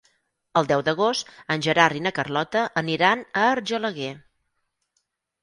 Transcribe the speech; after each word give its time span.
El 0.61 0.69
deu 0.69 0.79
d'agost 0.87 1.29
en 1.55 1.63
Gerard 1.65 1.99
i 1.99 2.01
na 2.07 2.13
Carlota 2.21 2.65
aniran 2.83 3.23
a 3.43 3.45
Argelaguer. 3.53 4.11